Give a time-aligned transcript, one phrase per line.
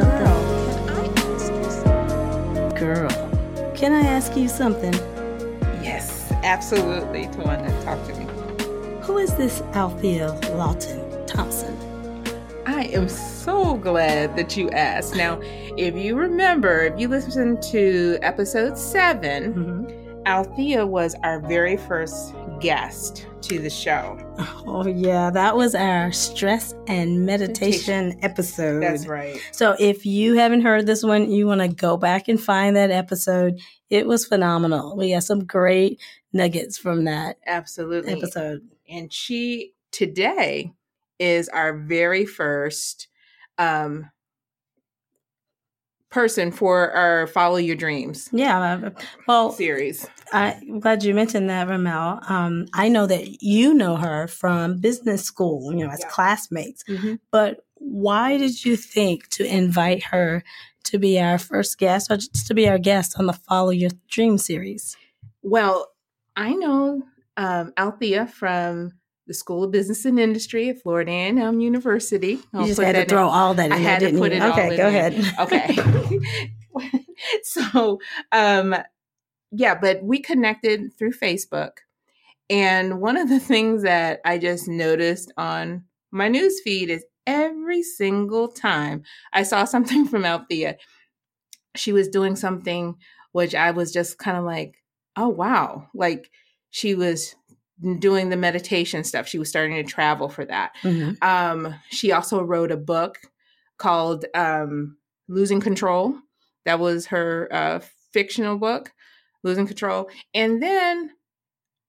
[0.00, 0.30] something?
[2.78, 3.10] Girl,
[3.74, 4.94] can I ask you something?
[5.82, 7.26] Yes, absolutely.
[7.26, 8.26] Tawana, talk to me.
[9.02, 11.76] Who is this Althea Lawton Thompson?
[12.66, 15.16] I am so glad that you asked.
[15.16, 15.40] Now,
[15.76, 20.00] if you remember, if you listened to episode 7 Mm-hmm.
[20.26, 24.18] Althea was our very first guest to the show.
[24.66, 28.82] Oh, yeah, that was our stress and meditation episode.
[28.82, 29.40] That's right.
[29.52, 32.90] So if you haven't heard this one, you want to go back and find that
[32.90, 33.58] episode.
[33.88, 34.96] It was phenomenal.
[34.96, 36.00] We got some great
[36.32, 38.12] nuggets from that Absolutely.
[38.12, 38.62] episode.
[38.88, 40.72] And she today
[41.18, 43.08] is our very first
[43.58, 44.10] um
[46.10, 48.60] person for our Follow Your Dreams Yeah.
[48.84, 48.90] uh,
[49.28, 50.06] Well, series.
[50.32, 52.20] I'm glad you mentioned that, Ramel.
[52.28, 56.08] Um, I know that you know her from business school, you know, as Yeah.
[56.08, 56.82] classmates.
[56.84, 57.14] Mm-hmm.
[57.30, 60.42] But why did you think to invite her
[60.84, 63.90] to be our first guest or just to be our guest on the Follow Your
[64.08, 64.96] Dream series?
[65.42, 65.90] Well,
[66.36, 67.02] I know
[67.36, 68.92] um, Althea from
[69.30, 72.40] the School of Business and Industry at Florida A&M University.
[72.52, 74.38] You just had to throw all that in I there, had to put you?
[74.38, 75.34] it Okay, go ahead.
[75.38, 75.78] Okay.
[77.44, 78.00] so,
[78.32, 78.74] um,
[79.52, 81.70] yeah, but we connected through Facebook.
[82.48, 87.84] And one of the things that I just noticed on my news feed is every
[87.84, 90.76] single time I saw something from Althea,
[91.76, 92.96] she was doing something
[93.30, 94.82] which I was just kind of like,
[95.14, 95.86] oh, wow.
[95.94, 96.32] Like
[96.70, 97.36] she was
[97.98, 99.26] doing the meditation stuff.
[99.28, 100.72] She was starting to travel for that.
[100.82, 101.22] Mhm.
[101.22, 103.18] Um, she also wrote a book
[103.78, 104.96] called um,
[105.28, 106.14] Losing Control.
[106.66, 107.80] That was her uh,
[108.12, 108.92] fictional book,
[109.42, 110.10] Losing Control.
[110.34, 111.10] And then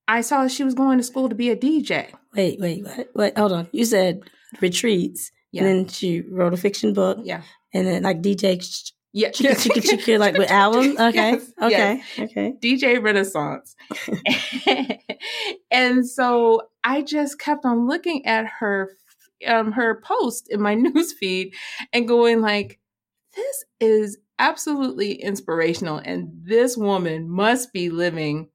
[0.08, 2.08] I saw she was going to school to be a DJ.
[2.34, 3.08] Wait, wait, what?
[3.14, 3.68] Wait, hold on.
[3.72, 4.22] You said
[4.60, 5.64] retreats, Yeah.
[5.64, 7.42] and then she wrote a fiction book, Yeah.
[7.74, 8.58] and then like DJ
[9.12, 9.28] Yeah.
[9.30, 10.98] chicka chicka chicka like with albums.
[10.98, 12.30] Okay, Yes, okay, yes.
[12.30, 12.54] okay.
[12.60, 13.76] DJ Renaissance.
[15.70, 18.90] and so I just kept on looking at her
[19.46, 21.54] um her post in my news feed
[21.92, 22.78] and going like
[23.34, 28.48] this is absolutely inspirational and this woman must be living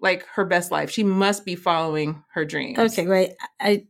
[0.00, 0.90] like her best life.
[0.90, 2.78] She must be following her dreams.
[2.78, 3.32] Okay, wait.
[3.60, 3.84] I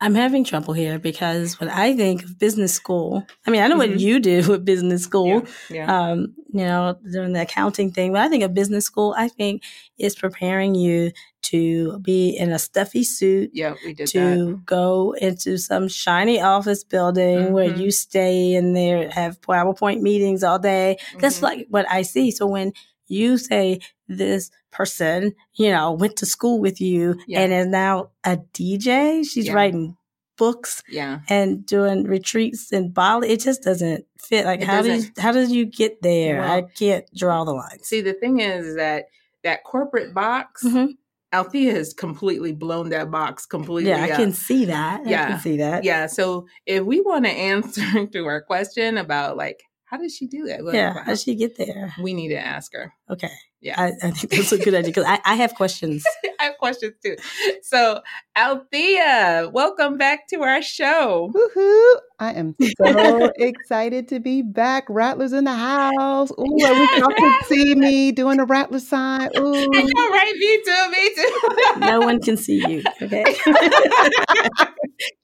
[0.00, 3.76] I'm having trouble here because when I think of business school, I mean I know
[3.76, 3.98] what Mhm.
[3.98, 5.42] you did with business school.
[5.70, 5.76] Yeah.
[5.86, 6.10] yeah.
[6.10, 8.12] um, you know, doing the accounting thing.
[8.12, 9.62] But I think a business school, I think,
[9.98, 11.10] is preparing you
[11.42, 14.12] to be in a stuffy suit, yeah, we did that.
[14.12, 17.78] to go into some shiny office building where Mhm.
[17.78, 20.96] you stay in there, have PowerPoint meetings all day.
[21.20, 21.42] That's Mhm.
[21.42, 22.30] like what I see.
[22.30, 22.72] So when
[23.08, 27.40] you say this person, you know, went to school with you Yeah.
[27.40, 29.54] and is now a DJ, she's Yeah.
[29.54, 29.96] writing
[30.36, 31.20] books yeah.
[31.28, 33.30] and doing retreats in Bali.
[33.30, 34.44] It just doesn't fit.
[34.44, 35.18] Like It how do doesn't.
[35.18, 36.42] how did you get there?
[36.44, 37.82] I can't draw the line.
[37.82, 39.06] See, the thing is, that
[39.42, 40.94] that corporate box, Mhm.
[41.32, 43.90] Althea has completely blown that box completely.
[43.90, 44.16] Yeah, I up.
[44.16, 45.06] can see that.
[45.06, 45.84] Yeah, I can see that.
[45.84, 46.06] Yeah.
[46.06, 50.44] So if we want to answer to our question about like how did she do
[50.46, 50.62] that?
[50.64, 50.92] Well, Yeah.
[51.02, 51.94] How did she get there?
[52.02, 52.92] we need to ask her.
[53.10, 53.30] Okay.
[53.60, 53.74] Yeah.
[53.80, 56.04] I, I think that's a good idea because I, I have questions.
[56.40, 57.16] I have questions too.
[57.62, 58.02] So
[58.36, 61.32] Althea, welcome back to our show.
[61.34, 61.94] Woohoo!
[62.20, 64.84] I am so excited to be back.
[64.88, 66.30] Rattlers in the house.
[66.32, 69.30] Ooh, I wish y'all could see me doing a rattler sign.
[69.36, 69.54] Ooh.
[69.54, 70.34] I know, right?
[70.36, 70.90] Me too.
[70.90, 71.80] Me too.
[71.80, 72.82] no one can see you.
[73.02, 73.24] Okay.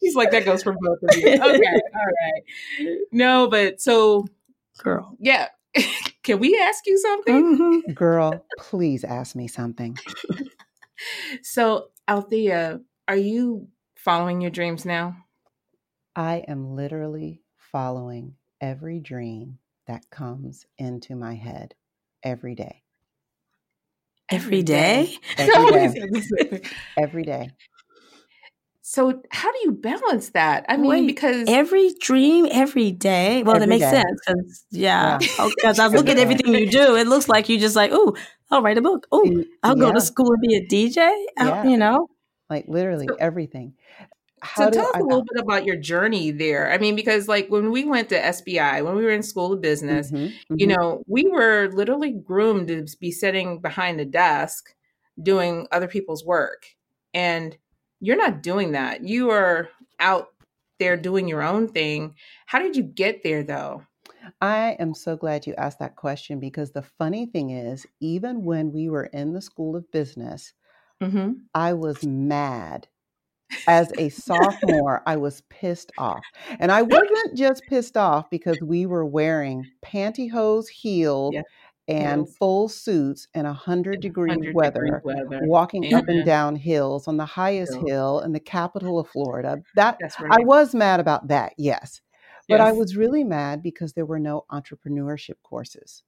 [0.03, 1.29] She's like that goes for both of you.
[1.29, 2.99] Okay, all right.
[3.13, 4.27] No, but so
[4.79, 5.17] Girl.
[5.21, 5.49] yeah.
[6.23, 7.59] Can we ask you something?
[7.59, 7.95] Mhm.
[7.95, 9.99] Girl, please ask me something.
[11.43, 15.17] So, Althea, are you following your dreams now?
[16.17, 21.75] I am literally following every dream that comes into my head
[22.23, 22.83] every day.
[24.31, 25.19] Every day?
[25.37, 26.61] Every day.
[26.97, 27.51] Every day.
[28.87, 30.67] So, how do you balance that?
[30.69, 33.43] I mean, Wait, because Every dream, every day.
[33.43, 33.91] Well, that makes day.
[34.03, 35.49] sense because yeah, Yeah.
[35.57, 36.95] because I look at everything you do.
[36.95, 38.15] It looks like you just like, oh,
[38.51, 39.07] I'll write a book.
[39.11, 40.99] Oh, I'll go to school and be a DJ.
[41.39, 41.65] I'll- Yeah.
[41.65, 42.09] You know,
[42.51, 43.73] Like literally So- everything.
[43.99, 44.05] so
[44.43, 46.71] How do tell us I a little bit about your journey there.
[46.71, 49.63] I mean, because like when we went to SBI, when we were in School of
[49.63, 50.77] Business, Mhm, you mhm.
[50.77, 54.75] know, we were literally groomed to be sitting behind a desk
[55.23, 56.67] doing other people's work.
[57.15, 57.57] And
[58.05, 59.03] you're not doing that.
[59.03, 59.69] You are
[59.99, 60.29] out
[60.79, 62.15] there doing your own thing.
[62.47, 63.83] How did you get there though?
[64.41, 68.73] I am so glad you asked that question because the funny thing is, even when
[68.73, 70.53] we were in the School of Business,
[71.03, 71.33] Mm-hmm.
[71.55, 72.89] I was mad
[73.67, 76.23] as a sophomore, I was pissed off.
[76.59, 81.43] And I wasn't just pissed off because we were wearing pantyhose heels, Yeah.
[81.89, 82.37] And Heels.
[82.37, 85.41] full suits in a hundred degree 100 weather, degree weather.
[85.45, 87.87] walking up and down hills on the highest Hill.
[87.87, 89.63] hill in the capital of Florida.
[89.77, 92.01] That That's I was mad about that, yes.
[92.49, 96.03] But I was really mad because there were no entrepreneurship courses.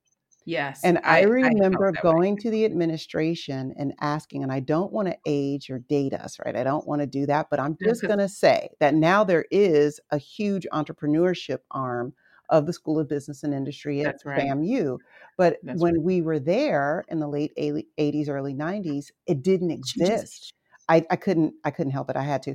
[0.46, 0.80] Yes.
[0.84, 2.00] And I, felt remember way.
[2.02, 6.38] going to the administration and asking, and I don't want to age or date us,
[6.44, 6.54] right?
[6.54, 9.44] I don't want to do that, but I'm just going to say that now there
[9.50, 12.14] is a huge entrepreneurship arm
[12.48, 14.42] of the School of Business and Industry at That's right.
[14.42, 14.98] FAMU.
[15.36, 20.52] But That's when we were there in the late 80s, early 90s, it didn't exist.
[20.88, 22.16] I, I couldn't I couldn't help it.
[22.16, 22.54] I had to.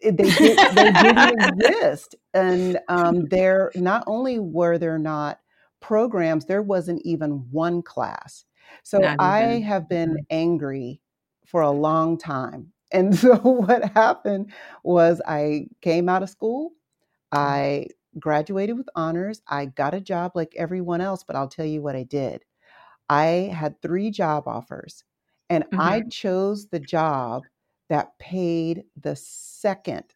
[0.00, 5.40] They, did, they didn't exist, and um, there not only were there not
[5.80, 8.44] programs, there wasn't even one class.
[8.84, 9.62] So Not I even.
[9.62, 11.00] have been angry
[11.46, 12.72] for a long time.
[12.92, 14.52] And so what happened
[14.84, 16.72] was I came out of school.
[17.32, 17.86] I
[18.18, 19.42] graduated with honors.
[19.48, 22.44] I got a job like everyone else, but I'll tell you what I did.
[23.10, 25.04] I had three job offers,
[25.50, 27.48] and I chose the job
[27.90, 30.14] that paid the second.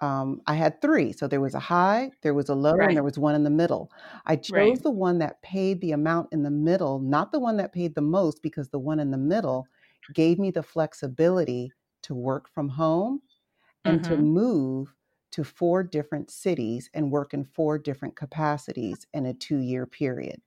[0.00, 1.12] Um, I had three.
[1.12, 2.88] So there was a high, there was a low, Right.
[2.88, 3.92] and there was one in the middle.
[4.26, 4.82] I chose Right.
[4.82, 8.00] the one that paid the amount in the middle, not the one that paid the
[8.02, 9.70] most, because the one in the middle
[10.12, 13.22] gave me the flexibility to work from home
[13.86, 14.18] and to Mhm.
[14.18, 14.94] move
[15.32, 20.42] to four different cities and work in four different capacities in a two year period.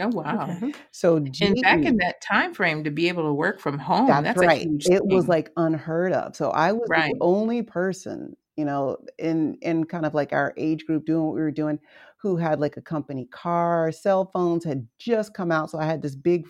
[0.00, 0.58] Oh wow.
[0.58, 0.74] Okay.
[0.92, 4.34] So, And back in that time frame to be able to work from home, that's,
[4.34, 4.68] that's, a right.
[4.68, 6.36] huge It was like unheard of.
[6.36, 7.12] So, I was Right.
[7.12, 11.34] the only person, you know, in in kind of like our age group doing what
[11.34, 11.78] we were doing
[12.18, 15.70] who had like a company car, cell phones had just come out.
[15.70, 16.46] So, I had this big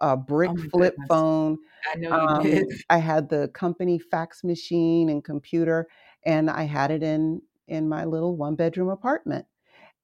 [0.00, 1.08] uh, brick Oh flip goodness.
[1.08, 1.58] phone
[1.92, 2.66] I know you Um, did.
[2.90, 5.88] I had the company fax machine and computer,
[6.24, 9.46] and I had it in in my little one bedroom apartment.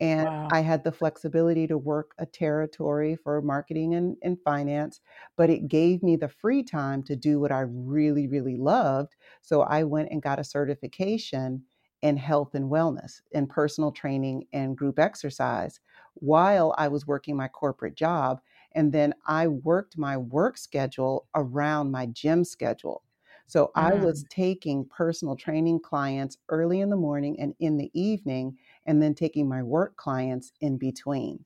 [0.01, 0.51] And Wow.
[0.51, 5.01] I had the flexibility to work a territory for marketing and, and finance,
[5.37, 9.17] but it gave me the free time to do what I really, really loved.
[9.43, 11.65] So I went and got a certification
[12.03, 15.81] in health and wellness, in personal training and group exercise
[16.15, 18.41] while I was working my corporate job.
[18.73, 23.03] And then I worked my work schedule around my gym schedule.
[23.47, 23.95] So I Mm.
[23.95, 29.15] was taking personal training clients early in the morning and in the evening, and then
[29.15, 31.45] taking my work clients in between.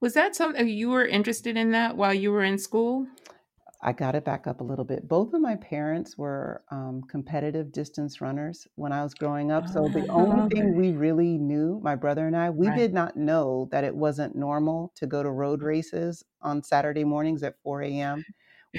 [0.00, 3.06] Was that something you were interested in that while you were in school?
[3.80, 5.06] I got it back up a little bit.
[5.06, 9.68] Both of my parents were um, competitive distance runners when I was growing up.
[9.68, 12.72] So the only Oh, thing we really knew, my brother and I, we Right.
[12.72, 17.42] did not know that it wasn't normal to go to road races on Saturday mornings
[17.44, 18.24] at 4 a.m.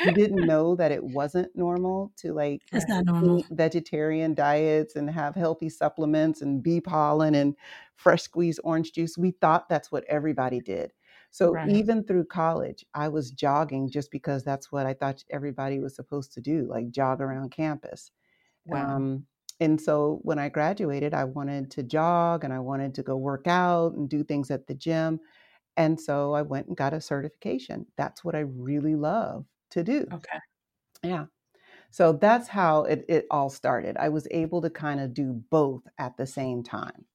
[0.03, 3.38] We didn't know that it wasn't normal to like That's not normal.
[3.38, 7.56] eat vegetarian diets and have healthy supplements and bee pollen and
[7.95, 9.18] fresh squeezed orange juice.
[9.18, 10.94] We thought that's what everybody did.
[11.31, 11.65] So Right.
[11.65, 16.33] even through college, I was jogging just because that's what I thought everybody was supposed
[16.33, 18.12] to do, like jog around campus.
[18.65, 18.95] Wow.
[18.95, 19.25] Um,
[19.59, 23.47] and so when I graduated, I wanted to jog and I wanted to go work
[23.47, 25.19] out and do things at the gym.
[25.77, 27.88] And so I went and got a certification.
[27.97, 30.06] That's what I really love to do.
[30.12, 30.39] Okay.
[31.04, 31.25] Yeah.
[31.92, 33.97] So that's how it, it all started.
[33.97, 37.06] I was able to kind of do both at the same time.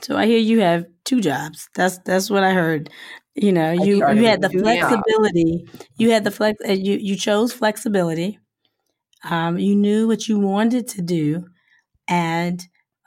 [0.00, 1.68] So I hear you have two jobs.
[1.74, 2.90] That's that's what I heard.
[3.34, 4.80] You know, you you had the two jobs.
[4.80, 5.68] flexibility.
[5.98, 6.58] You had the flex.
[6.68, 8.38] uh, You you chose flexibility.
[9.24, 11.46] Um, you knew what you wanted to do,
[12.08, 12.60] and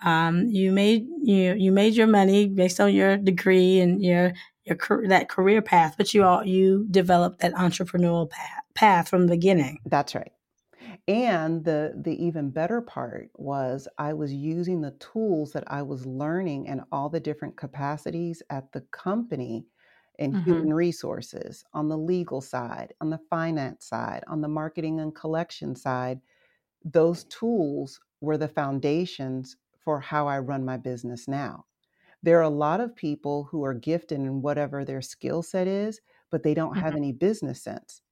[0.03, 4.33] um, you made you you made your money based on your degree and your
[4.65, 5.95] your that career path.
[5.97, 9.79] But you all you developed that entrepreneurial path path from the beginning.
[9.85, 10.31] That's right.
[11.07, 16.05] And the the even better part was I was using the tools that I was
[16.05, 19.67] learning in all the different capacities at the company
[20.19, 20.45] in Mhm.
[20.45, 25.75] human resources, on the legal side, on the finance side, on the marketing and collection
[25.75, 26.21] side.
[26.83, 31.65] Those tools were the foundations for how I run my business now.
[32.25, 36.01] There are a lot of people who are gifted in whatever their skill set is,
[36.31, 36.97] but they don't have Mhm.
[36.97, 38.03] any business sense.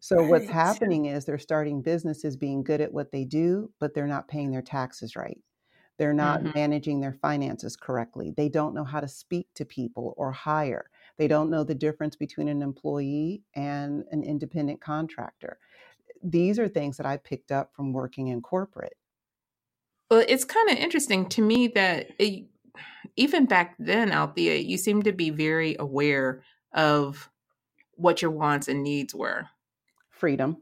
[0.00, 4.08] So what's happening is they're starting businesses being good at what they do, but they're
[4.08, 5.42] not paying their taxes right.
[5.98, 6.52] They're not Mhm.
[6.54, 8.32] managing their finances correctly.
[8.32, 10.90] They don't know how to speak to people or hire.
[11.18, 15.60] They don't know the difference between an employee and an independent contractor.
[16.22, 18.96] These are things that I picked up from working in corporate.
[20.10, 22.46] Well, it's kind of interesting to me that it,
[23.16, 27.30] even back then, Althea, you seemed to be very aware of
[27.94, 29.48] what your wants and needs were.
[30.10, 30.56] Freedom.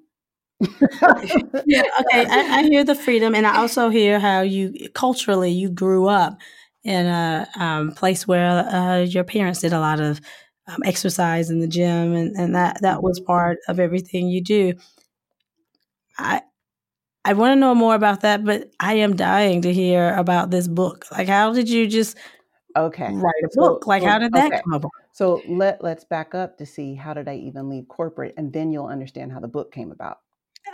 [0.61, 2.27] yeah, okay.
[2.29, 6.39] I, I, hear the freedom, and I also hear how you culturally you grew up
[6.85, 10.21] in a um, place where uh, your parents did a lot of
[10.67, 13.27] um, exercise in the gym, and, and that that was mm-hmm.
[13.27, 14.75] part of everything you do.
[16.19, 16.43] I
[17.25, 20.67] I want to know more about that, but I am dying to hear about this
[20.67, 21.07] book.
[21.13, 22.17] Like, how did you just
[22.77, 23.87] okay write a book?
[23.87, 24.63] like, how did that okay.
[24.63, 24.91] come about?
[25.13, 28.73] So let let's back up to see how did I even leave corporate, and then
[28.73, 30.19] you'll understand how the book came about.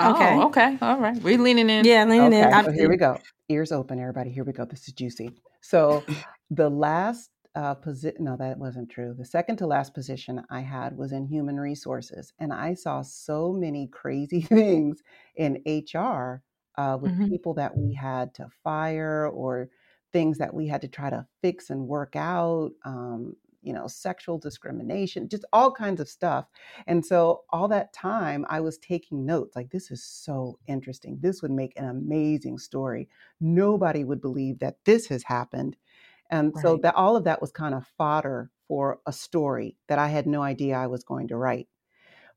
[0.01, 0.35] Okay.
[0.35, 0.79] Oh, okay.
[0.83, 1.21] All right.
[1.23, 1.85] We're leaning in.
[1.85, 2.59] Yeah, leaning okay.
[2.59, 2.65] in.
[2.65, 3.19] So here we go.
[3.49, 4.31] Ears open, everybody.
[4.31, 4.65] Here we go.
[4.65, 5.31] This is juicy.
[5.63, 6.05] So
[6.51, 9.15] the last uh, position, no, that wasn't true.
[9.17, 12.33] The second to last position I had was in human resources.
[12.39, 15.03] And I saw so many crazy things
[15.37, 16.43] in HR
[16.77, 17.29] uh, with mm-hmm.
[17.29, 19.71] people that we had to fire or
[20.13, 22.73] things that we had to try to fix and work out.
[22.85, 26.47] Um, you know, sexual discrimination, just all kinds of stuff.
[26.87, 31.19] And so all that time I was taking notes like, this is so interesting.
[31.21, 33.09] This would make an amazing story.
[33.41, 35.77] Nobody would believe that this has happened.
[36.31, 36.63] And right.
[36.63, 40.27] so that all of that was kind of fodder for a story that I had
[40.27, 41.69] no idea I was going to write.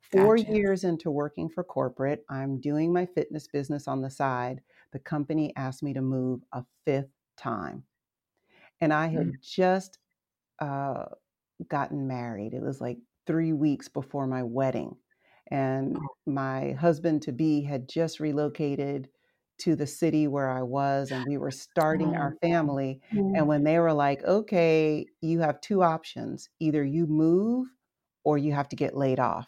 [0.02, 0.52] Four gotcha.
[0.54, 4.62] years into working for corporate, I'm doing my fitness business on the side.
[4.92, 7.84] The company asked me to move a fifth time.
[8.82, 9.42] And I had mm.
[9.42, 10.00] just
[10.60, 11.06] uh,
[11.68, 12.54] gotten married.
[12.54, 14.96] It was like three weeks before my wedding.
[15.52, 16.08] And oh.
[16.26, 19.10] my husband to be had just relocated
[19.60, 23.02] to the city where I was, and we were starting our family.
[23.12, 27.68] And when they were like, okay, you have two options either you move
[28.24, 29.48] or you have to get laid off.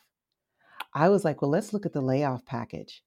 [0.94, 3.04] I was like, well, let's look at the layoff package.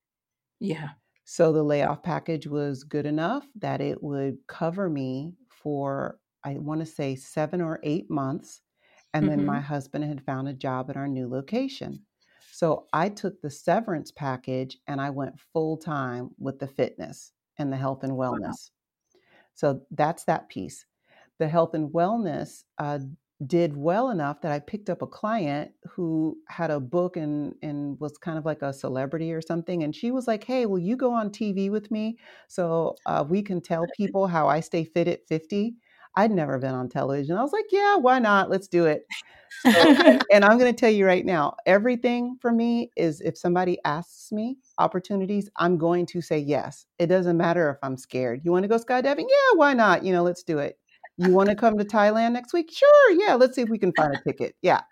[0.60, 0.90] Yeah.
[1.24, 6.80] So the layoff package was good enough that it would cover me for I want
[6.80, 8.60] to say seven or eight months.
[9.14, 9.36] And mm-hmm.
[9.36, 12.02] then my husband had found a job at our new location.
[12.54, 17.72] So I took the severance package and I went full time with the fitness and
[17.72, 18.38] the health and wellness.
[18.40, 18.54] Wow.
[19.54, 20.86] So that's that piece.
[21.38, 23.00] The health and wellness uh,
[23.46, 27.98] did well enough that I picked up a client who had a book and and
[28.00, 29.82] was kind of like a celebrity or something.
[29.82, 32.18] And she was like, "Hey, will you go on TV with me
[32.48, 35.76] so uh, we can tell people how I stay fit at 50?"
[36.16, 37.36] I'd never been on television.
[37.36, 38.50] I was like, yeah, why not?
[38.50, 39.06] Let's do it.
[39.62, 39.70] So,
[40.32, 44.30] and I'm going to tell you right now, everything for me is if somebody asks
[44.30, 46.86] me opportunities, I'm going to say yes.
[46.98, 48.42] It doesn't matter if I'm scared.
[48.44, 49.26] You want to go skydiving?
[49.28, 50.04] Yeah, why not?
[50.04, 50.78] You know, let's do it.
[51.16, 52.70] You want to come to Thailand next week?
[52.72, 53.10] Sure.
[53.12, 54.56] Yeah, let's see if we can find a ticket.
[54.62, 54.82] Yeah.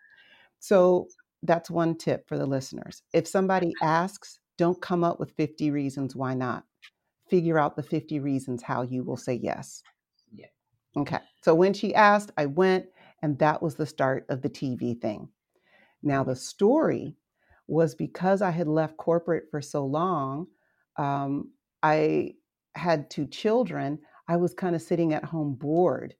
[0.60, 1.08] So
[1.42, 3.02] that's one tip for the listeners.
[3.12, 6.64] If somebody asks, don't come up with 50 reasons why not.
[7.28, 9.82] Figure out the 50 reasons how you will say yes.
[10.96, 11.18] Okay.
[11.42, 12.86] So when she asked, I went,
[13.22, 15.28] and that was the start of the TV thing.
[16.02, 17.16] Now, the story
[17.66, 20.48] was because I had left corporate for so long,
[20.96, 22.34] um, I
[22.74, 24.00] had two children.
[24.28, 26.14] I was kind of sitting at home bored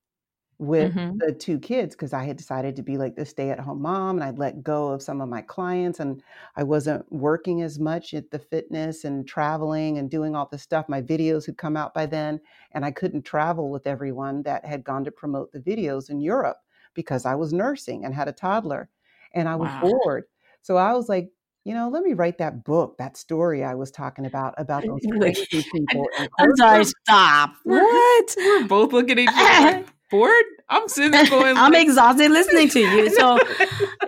[0.62, 1.18] with mm-hmm.
[1.18, 4.16] the two kids because I had decided to be like the stay at home mom
[4.16, 6.22] and I'd let go of some of my clients and
[6.54, 10.88] I wasn't working as much at the fitness and traveling and doing all the stuff.
[10.88, 12.40] My videos had come out by then
[12.70, 16.58] and I couldn't travel with everyone that had gone to promote the videos in Europe
[16.94, 18.88] because I was nursing and had a toddler
[19.34, 19.80] and I was wow.
[19.80, 20.24] bored.
[20.62, 21.28] So I was like,
[21.64, 25.00] you know, let me write that book, that story I was talking about, about those
[25.18, 26.06] crazy people.
[26.38, 27.54] I'm sorry, stop.
[27.64, 28.34] What?
[28.36, 30.44] We're both looking at each other bored.
[30.68, 31.56] I'm sitting there going.
[31.56, 33.10] I'm like, exhausted listening to you.
[33.18, 33.38] So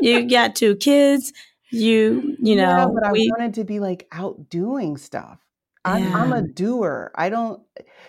[0.00, 1.32] you got two kids.
[1.73, 5.40] You you know, yeah, but we, I wanted to be like out doing stuff.
[5.84, 6.16] I'm, yeah.
[6.16, 7.12] I'm a doer.
[7.14, 7.61] I don't.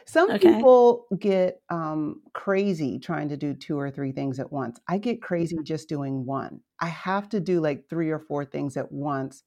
[0.05, 0.53] Some okay.
[0.53, 4.79] people get um, crazy trying to do two or three things at once.
[4.87, 6.61] I get crazy just doing one.
[6.79, 9.43] I have to do like three or four things at once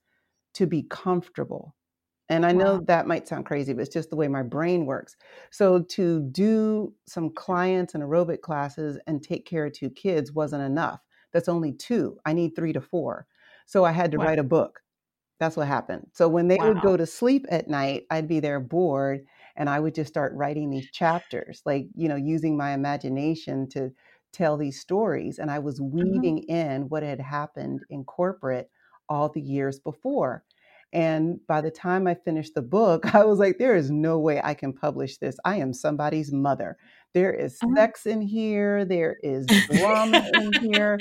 [0.54, 1.74] to be comfortable.
[2.28, 2.82] And I know wow.
[2.86, 5.16] that might sound crazy, but it's just the way my brain works.
[5.50, 10.62] So to do some clients and aerobic classes and take care of two kids wasn't
[10.62, 11.00] enough.
[11.32, 12.18] That's only two.
[12.26, 13.26] I need three to four.
[13.66, 14.26] So I had to wow.
[14.26, 14.80] write a book.
[15.40, 16.08] That's what happened.
[16.12, 16.68] So when they wow.
[16.68, 19.24] would go to sleep at night, I'd be there bored
[19.56, 23.90] and I would just start writing these chapters, like, you know, using my imagination to
[24.32, 25.38] tell these stories.
[25.38, 26.54] And I was weaving mm-hmm.
[26.54, 28.70] in what had happened in corporate
[29.08, 30.44] all the years before.
[30.92, 34.40] And by the time I finished the book, I was like, there is no way
[34.42, 35.36] I can publish this.
[35.44, 36.76] I am somebody's mother.
[37.14, 37.74] There is uh-huh.
[37.74, 40.98] sex in here, there is drama in here.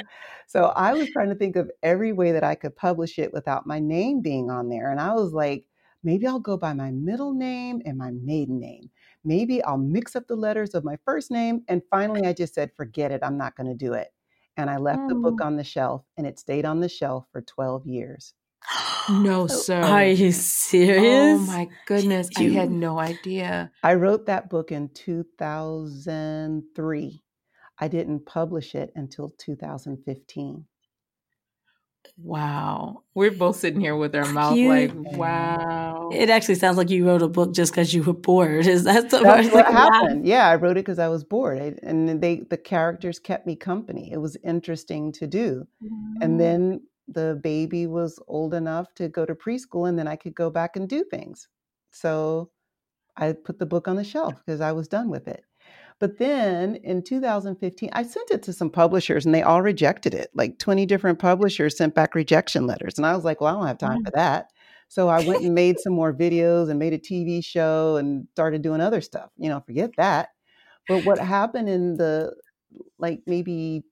[0.47, 3.67] So I was trying to think of every way that I could publish it without
[3.67, 4.91] my name being on there.
[4.91, 5.65] And I was like,
[6.03, 8.89] maybe I'll go by my middle name and my maiden name.
[9.25, 11.63] Maybe I'll mix up the letters of my first name.
[11.67, 13.21] And finally, I just said, forget it.
[13.23, 14.13] I'm not going to do it.
[14.55, 17.41] And I left the book on the shelf and it stayed on the shelf for
[17.41, 18.33] 12 years.
[19.09, 19.81] No, sir.
[19.81, 21.39] Are you serious?
[21.39, 22.29] Oh my goodness.
[22.37, 23.71] I had no idea.
[23.83, 27.23] I wrote that book in 2003.
[27.79, 30.65] I didn't publish it until 2015.
[32.17, 33.03] Wow.
[33.13, 36.09] We're both sitting here with our mouth You- like, wow.
[36.11, 38.65] It actually sounds like you wrote a book just because you were bored.
[38.65, 39.71] Is that the That's what Wow.
[39.91, 40.25] happened.
[40.25, 43.55] Yeah, I wrote it because I was bored, I, and they the characters kept me
[43.57, 44.09] company.
[44.11, 45.67] It was interesting to do.
[45.83, 46.21] Mm-hmm.
[46.21, 50.35] And then the baby was old enough to go to preschool, and then I could
[50.35, 51.47] go back and do things.
[51.91, 52.51] So
[53.15, 55.43] I put the book on the shelf because I was done with it.
[55.99, 60.29] But then in 2015, I sent it to some publishers and they all rejected it.
[60.35, 62.97] Like 20 different publishers sent back rejection letters.
[62.97, 64.05] And I was like, well, I don't have time mm.
[64.05, 64.51] for that.
[64.89, 68.61] So I went and made some more videos and made a TV show and started
[68.61, 69.31] doing other stuff.
[69.37, 70.29] You know, forget that.
[70.87, 72.35] But what happened in the
[72.99, 73.83] like maybe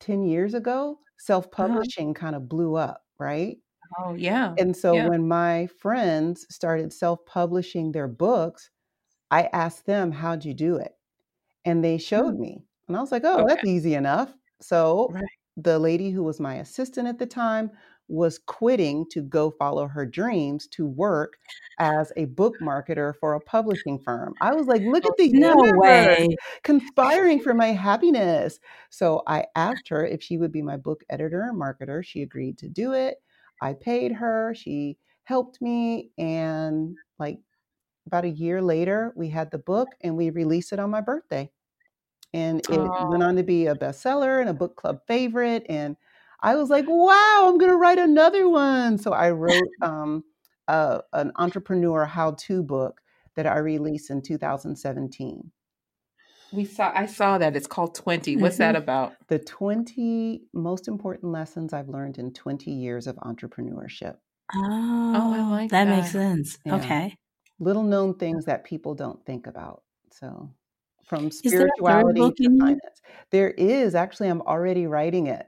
[0.00, 1.26] 10 years ago, Uh-huh.
[1.26, 3.58] self publishing kind of blew up, right?
[3.98, 4.54] oh, yeah.
[4.58, 5.08] And so Yeah.
[5.08, 8.70] when my friends started self publishing their books,
[9.30, 10.96] I asked them, How'd you do it?
[11.64, 12.40] And they showed mm.
[12.40, 12.64] me.
[12.88, 14.34] And I was like, Oh, that's easy enough.
[14.60, 15.24] So Right.
[15.56, 17.70] the lady who was my assistant at the time
[18.10, 21.38] was quitting to go follow her dreams to work
[21.78, 24.34] as a book marketer for a publishing firm.
[24.40, 26.28] I was like, look oh, at the No universe way.
[26.62, 28.60] conspiring for my happiness.
[28.90, 32.04] So I asked her if she would be my book editor and marketer.
[32.04, 33.22] She agreed to do it.
[33.62, 34.54] I paid her.
[34.56, 36.10] She helped me.
[36.18, 37.38] And like
[38.06, 41.50] about a year later, we had the book and we released it on my birthday.
[42.32, 43.22] And it went Oh.
[43.22, 45.66] on to be a bestseller and a book club favorite.
[45.68, 45.96] And
[46.42, 48.98] I was like, wow, I'm going to write another one.
[48.98, 50.24] So I wrote um,
[50.68, 53.00] a, an entrepreneur how to book
[53.36, 55.52] that I released in 2017.
[56.52, 57.56] We saw I saw that.
[57.56, 58.36] It's called 20.
[58.36, 58.82] What's that Mm-hmm.
[58.82, 59.14] about?
[59.28, 64.16] The 20 most important lessons I've learned in 20 years of entrepreneurship.
[64.54, 66.58] Oh, oh I like that That makes sense.
[66.64, 66.76] Yeah.
[66.76, 67.16] Okay.
[67.58, 69.82] Little known things that people don't think about.
[70.12, 70.50] So,
[71.04, 73.02] from there a third spirituality to finance.
[73.30, 75.46] There is actually, I'm already writing it.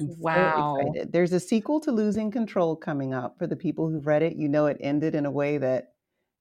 [0.00, 0.96] I'm so Wow.
[0.96, 1.12] excited.
[1.12, 3.38] There's a sequel to Losing Control coming up.
[3.38, 5.94] For the people who've read it, you know it ended in a way that,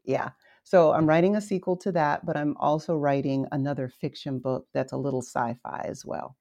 [0.03, 0.31] yeah.
[0.63, 4.93] So I'm writing a sequel to that, but I'm also writing another fiction book that's
[4.93, 6.37] a little sci fi as well.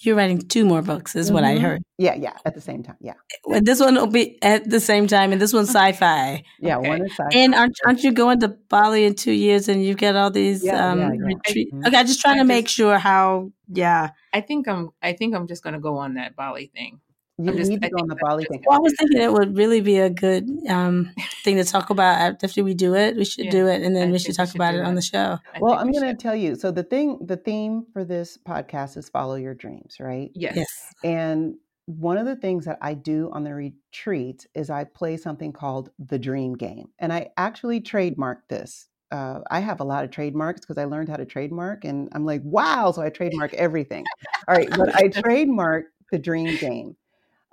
[0.00, 1.60] You're writing two more books, is what I Mhm.
[1.60, 1.82] heard.
[1.98, 2.96] Yeah, yeah, at the same time.
[3.00, 3.14] Yeah.
[3.46, 6.42] Well, This one will be at the same time, and this one's sci-fi.
[6.60, 6.88] Yeah, Okay.
[6.88, 7.38] one is sci fi.
[7.38, 10.64] And aren't, aren't you going to Bali in two years, and you've got all these
[10.64, 11.24] Yeah, um, yeah, yeah.
[11.26, 11.72] retreat?
[11.72, 11.86] Mhm.
[11.86, 13.50] Okay, I'm just trying I to make sure how.
[13.68, 14.10] Yeah.
[14.32, 17.00] I think I'm I think I'm just gonna go on that Bali thing.
[17.38, 18.62] You I'm just- need to go on the Bali thing.
[18.66, 21.10] Well, I was thinking it would really be a good um,
[21.42, 23.16] thing to talk about after we do it.
[23.16, 24.72] We should Yeah, do it, and then I we think should we talk should about
[24.72, 25.38] do it on the show.
[25.52, 26.54] I Well, I'm we going to tell you.
[26.54, 30.30] So the thing, the theme for this podcast is follow your dreams, right?
[30.34, 30.54] Yes.
[30.56, 30.94] Yes.
[31.02, 35.52] And one of the things that I do on the retreat is I play something
[35.52, 36.88] called the dream game.
[37.00, 38.88] And I actually trademarked this.
[39.10, 42.24] Uh, I have a lot of trademarks because I learned how to trademark and I'm
[42.24, 42.90] like, wow.
[42.92, 44.04] So I trademark everything.
[44.48, 44.70] All right.
[44.70, 46.96] But I trademark the dream game.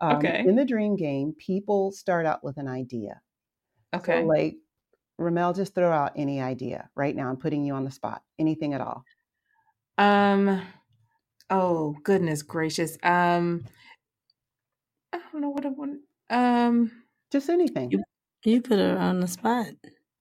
[0.02, 0.44] Um, Okay.
[0.46, 3.22] In the dream game, people start out with an idea.
[3.94, 4.22] Okay.
[4.22, 4.56] So, like,
[5.18, 7.30] Ramel, just throw out any idea right now.
[7.30, 8.24] I'm putting you on the spot.
[8.40, 9.04] Anything at all.
[9.98, 10.62] Um
[11.50, 12.98] oh goodness gracious.
[13.04, 13.66] Um
[15.14, 16.00] I don't know what I want.
[16.30, 16.92] Um
[17.32, 17.92] Just anything.
[17.92, 18.04] You-
[18.44, 19.68] You put her on the spot.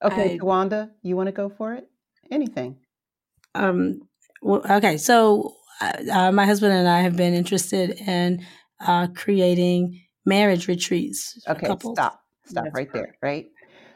[0.03, 1.89] Okay, I- Tawanda, you want to go for it?
[2.31, 2.77] Anything.
[3.55, 4.03] Um,
[4.43, 8.45] well, okay, so uh, uh, my husband and I have been interested in
[8.81, 11.99] uh, creating marriage retreats for Okay, couples.
[11.99, 12.25] stop.
[12.45, 13.51] Stop That's right there, right?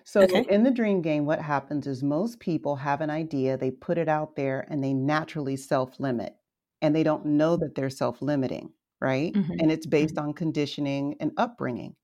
[0.05, 0.45] So Okay.
[0.49, 4.09] in the dream game, what happens is most people have an idea, they put it
[4.09, 6.37] out there, and they naturally self limit.
[6.83, 9.35] And they don't know that they're self limiting, right?
[9.35, 9.59] Mhm.
[9.59, 11.97] And it's based on conditioning and upbringing.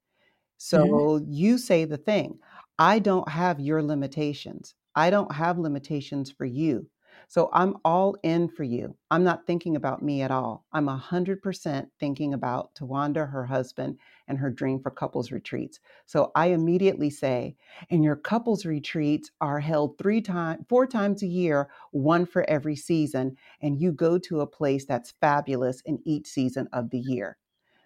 [0.58, 2.40] So you say the thing
[2.78, 4.74] I don't have your limitations.
[4.94, 6.88] I don't have limitations for you.
[7.30, 8.96] So I'm all in for you.
[9.08, 10.66] I'm not thinking about me at all.
[10.72, 15.78] I'm 100% thinking about Tawanda, her husband, and her dream for couples retreats.
[16.06, 17.54] So I immediately say,
[17.88, 22.74] and your couples retreats are held three times, four times a year, one for every
[22.74, 27.36] season, and you go to a place that's fabulous in each season of the year.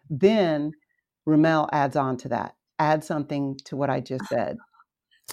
[0.09, 0.73] Then
[1.27, 4.35] Ramel adds on to that, add something to what I just ah.
[4.35, 4.57] said.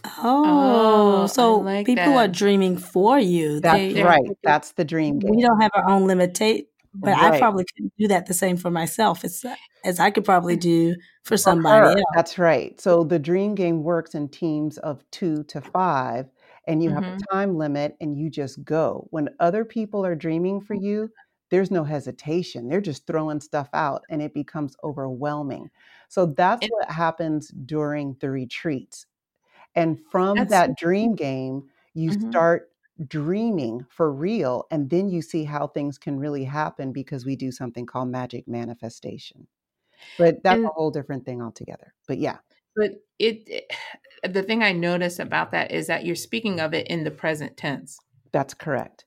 [0.05, 3.59] Oh, Oh, so like people are dreaming for you.
[3.59, 4.21] That's They- right.
[4.43, 5.31] That's the dream game.
[5.35, 8.71] we don't have our own limitate, but I probably could do that the same for
[8.71, 9.43] myself as
[9.83, 12.05] as I could probably do for For somebody her, else.
[12.15, 12.79] That's right.
[12.79, 16.27] So the dream game works in teams of two to five,
[16.67, 17.15] and you have Mhm.
[17.17, 19.07] a time limit and you just go.
[19.11, 21.09] When other people are dreaming for you,
[21.49, 22.69] there's no hesitation.
[22.69, 25.69] They're just throwing stuff out and it becomes overwhelming.
[26.09, 29.05] So that's And- what happens during the retreats.
[29.75, 32.29] And from That's- that dream game, you Mhm.
[32.29, 32.71] start
[33.07, 34.65] dreaming for real.
[34.69, 38.47] And then you see how things can really happen because we do something called magic
[38.47, 39.47] manifestation.
[40.17, 41.93] But that's And- a whole different thing altogether.
[42.07, 42.37] But yeah,
[42.75, 43.71] But it, it-
[44.33, 47.57] the thing I notice about that is that you're speaking of it in the present
[47.57, 47.97] tense.
[48.31, 49.05] that's correct.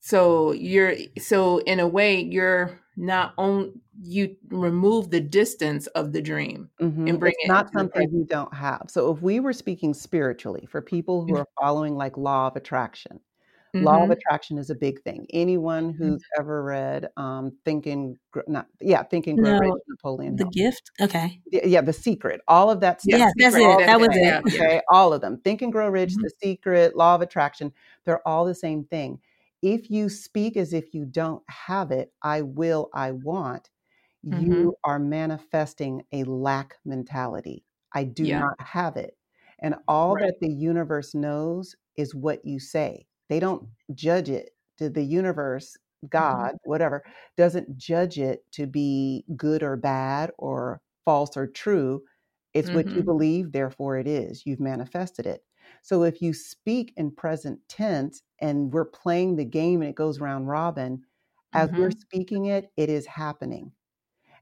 [0.00, 6.22] So you're so in a way you're not on you remove the distance of the
[6.22, 6.68] dream.
[6.80, 7.18] Mhm.
[7.18, 8.84] bring it's it not something you don't have.
[8.88, 11.40] So if we were speaking spiritually for people who Mhm.
[11.40, 13.20] are following like law of attraction,
[13.74, 14.12] law of Mhm.
[14.12, 15.26] attraction is a big thing.
[15.32, 19.82] Anyone who's ever read um, Think and Gr- not yeah, thinking and Grow No, Rich,
[19.88, 20.50] Napoleon The Hill.
[20.52, 20.90] gift.
[21.00, 21.40] Okay.
[21.52, 23.18] Y- Yeah, The Secret, all of that stuff.
[23.18, 23.86] Yes, that's it.
[23.86, 24.62] That was it, yeah, yeah.
[24.64, 25.38] Okay, all of them.
[25.38, 26.14] Think and Grow Rich.
[26.16, 27.72] The Secret, Law of Attraction,
[28.04, 29.20] they're all the same thing.
[29.62, 33.70] If you speak as if you don't have it, I will, I want,
[34.30, 34.70] Mhm.
[34.70, 37.64] you are manifesting a lack mentality.
[37.94, 38.50] I do Yeah.
[38.50, 39.18] not have it.
[39.60, 40.24] And all Right.
[40.24, 43.06] that the universe knows is what you say.
[43.28, 44.50] They don't judge it.
[44.78, 45.76] The the universe,
[46.18, 46.40] Mm-hmm.
[46.40, 47.04] God, whatever,
[47.36, 52.04] doesn't judge it to be good or bad or false or true.
[52.54, 53.04] It's what you Mhm.
[53.04, 54.46] believe, therefore it is.
[54.46, 55.44] You've manifested it.
[55.82, 60.20] So if you speak in present tense and we're playing the game and it goes
[60.20, 61.04] round robin,
[61.54, 62.00] as we're Mhm.
[62.00, 63.72] speaking it, it is happening.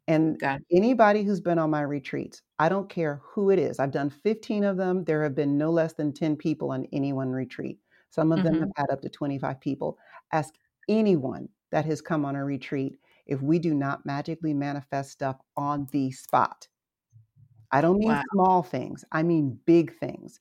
[0.09, 3.79] And anybody who's been on my retreats, I don't care who it is.
[3.79, 5.05] I've done 15 of them.
[5.05, 7.81] There have been no less than 10 people on any one retreat.
[8.11, 8.71] Some of them Mhm.
[8.77, 9.99] have had up to 25 people.
[10.33, 10.55] Ask
[10.89, 15.87] anyone that has come on a retreat if we do not magically manifest stuff on
[15.93, 16.69] the spot.
[17.71, 18.23] I don't mean Wow.
[18.33, 20.41] small things, I mean big things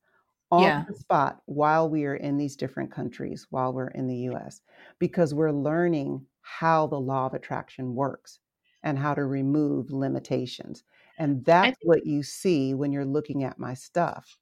[0.51, 0.83] on Yeah.
[0.87, 4.61] the spot while we are in these different countries, while we're in the US,
[4.99, 8.39] because we're learning how the law of attraction works
[8.83, 10.83] and how to remove limitations.
[11.17, 14.37] And that's think- what you see when you're looking at my stuff.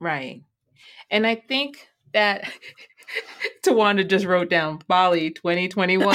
[0.00, 0.42] Right.
[1.10, 2.50] And I think that
[3.64, 6.14] Tawanda just wrote down Bali 2021.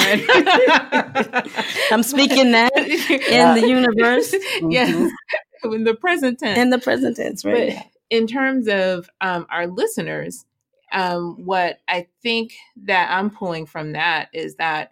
[1.90, 4.32] I'm speaking that in the universe
[4.70, 4.94] Yes.
[4.94, 5.74] Mhm.
[5.74, 6.58] In the present tense.
[6.58, 7.74] in the present tense, right?
[7.76, 10.44] But in terms of um, our listeners,
[10.92, 12.52] um, what I think
[12.84, 14.90] that I'm pulling from that is that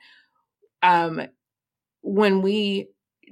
[0.82, 1.22] um,
[2.00, 2.88] when we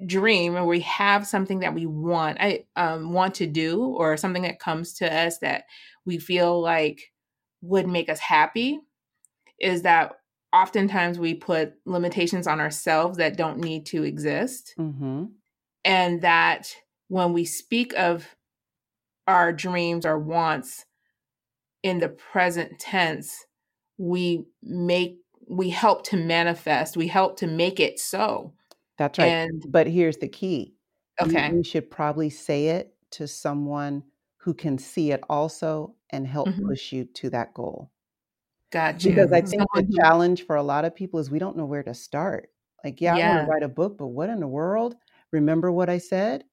[0.06, 4.42] dream or we have something that we want, I um, want to do, or something
[4.42, 5.64] that comes to us that
[6.04, 7.12] we feel like
[7.62, 8.80] would make us happy,
[9.58, 10.12] is that
[10.52, 15.30] oftentimes we put limitations on ourselves that don't need to exist Mhm.
[15.84, 16.74] and that
[17.08, 18.26] when we speak of
[19.26, 20.86] our dreams or wants
[21.82, 23.46] in the present tense
[23.98, 28.54] we make we help to manifest we help to make it so
[28.98, 29.36] That's right.
[29.36, 30.74] and but here's the key.
[31.22, 34.04] You- okay You, should probably say it to someone
[34.38, 36.66] who can see it also and help Mhm.
[36.66, 37.90] push you to that goal.
[38.70, 41.38] got you Because I think Someone the challenge for a lot of people is we
[41.38, 42.50] don't know where to start.
[42.84, 44.96] Like, yeah, I want to write a book, but what in the world?
[45.32, 46.44] Remember what I said?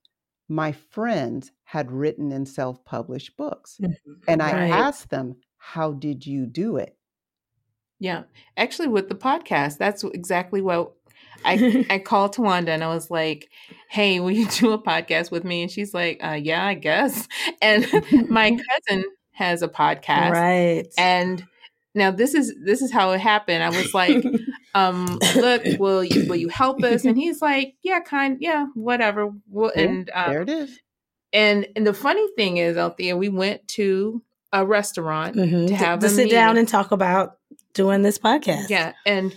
[0.50, 3.80] My friends had written and self published books.
[4.28, 4.72] And I Right.
[4.72, 6.94] asked them, How did you do it?
[8.00, 8.24] yeah
[8.58, 10.94] actually with the podcast that's exactly what
[11.44, 13.50] I, I called Tawanda and I was like,
[13.90, 17.28] "Hey, will you do a podcast with me?" And she's like, uh, "Yeah, I guess."
[17.62, 17.88] And
[18.30, 18.56] my
[18.90, 20.88] cousin has a podcast, right.
[20.98, 21.44] and
[21.96, 23.64] now this is this is how it happened.
[23.64, 24.24] I was like,
[24.76, 29.32] um, "Look, will you will you help us?" And he's like, "Yeah, kind, yeah, whatever."
[29.50, 30.80] Well, and um, there it is.
[31.34, 34.22] and and the funny thing is, Althea, we went to
[34.54, 35.68] a restaurant Mhm.
[35.68, 37.38] to have to sit down and talk about
[37.74, 38.70] doing this podcast.
[38.70, 39.36] Yeah, and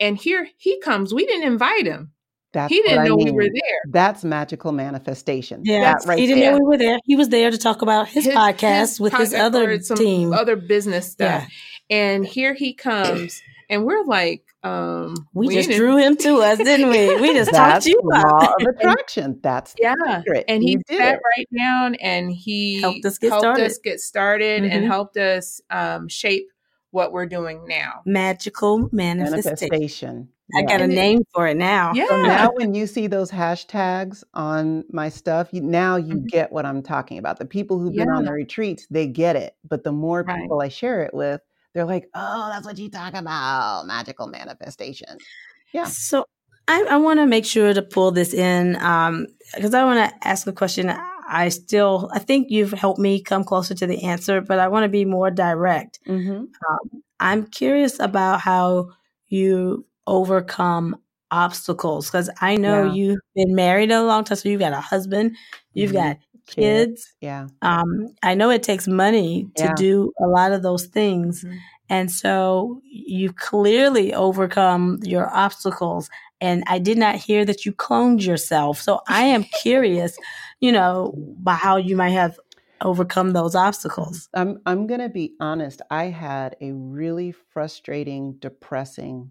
[0.00, 1.14] and here he comes.
[1.14, 2.12] We didn't invite him.
[2.52, 3.80] That's he didn't I know we were there.
[3.88, 5.62] That's magical manifestation.
[5.64, 6.52] Yeah, That right he didn't there.
[6.52, 6.98] know we were there.
[7.06, 10.34] He was there to talk about his, podcast with his other team.
[10.34, 11.46] other business stuff.
[11.88, 11.96] Yeah.
[11.96, 16.58] And here he comes, and we're like, um, we, just didn't- drew him to us,
[16.70, 17.20] didn't we?
[17.20, 18.54] We just talked That's you law up.
[18.60, 19.40] of attraction.
[19.42, 20.44] That's the Yeah, secret.
[20.48, 21.20] and he did sat it.
[21.36, 23.64] right down and he Helped us get started.
[23.66, 24.86] us get started and Mhm.
[24.86, 26.48] helped us um, shape
[26.90, 28.02] what we're doing now.
[28.04, 29.68] Magical manifestation.
[29.70, 30.28] manifestation.
[30.54, 30.66] I Yeah.
[30.66, 31.92] got a And it- name for it now.
[31.94, 32.08] Yeah.
[32.08, 36.26] So now when you see those hashtags on my stuff, you, now you Mhm.
[36.28, 37.38] get what I'm talking about.
[37.38, 39.54] The people who've been on the retreats, they get it.
[39.66, 40.42] But the more Right.
[40.42, 41.40] people I share it with,
[41.74, 43.86] they're like, oh, that's what you talk about.
[43.86, 45.18] Magical manifestation.
[45.72, 45.84] Yeah.
[45.84, 46.26] So
[46.68, 50.46] I, I want to make sure to pull this in because I want to ask
[50.46, 50.92] a question.
[51.28, 54.84] I still, I think you've helped me come closer to the answer, but I want
[54.84, 55.98] to be more direct.
[56.06, 56.44] Mm-hmm.
[57.20, 58.90] I'm curious about how
[59.28, 60.96] you overcome
[61.30, 62.06] obstacles?
[62.10, 62.92] Because I know Yeah.
[62.92, 65.36] you've been married a long time, so you've got a husband,
[65.72, 65.94] you've Mhm.
[65.94, 67.12] got Kids.
[67.20, 67.46] Yeah.
[67.62, 69.74] Um, I know it takes money to Yeah.
[69.74, 71.44] do a lot of those things.
[71.44, 71.58] Mhm.
[71.88, 76.08] And so you've clearly overcome your obstacles.
[76.40, 78.80] And I did not hear that you cloned yourself.
[78.80, 80.16] So I am curious,
[80.60, 82.38] you know, by how you might have
[82.80, 84.28] overcome those obstacles.
[84.34, 85.82] I'm I'm gonna be honest.
[85.90, 89.30] I had a really frustrating, depressing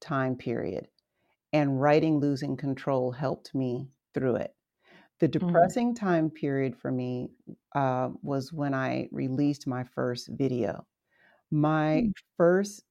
[0.00, 0.88] time period,
[1.52, 4.54] and writing "Losing Control" helped me through it.
[5.20, 5.72] The Mm.
[5.72, 7.30] depressing time period for me
[7.74, 10.86] uh, was when I released my first video.
[11.50, 12.12] My Mm.
[12.36, 12.84] first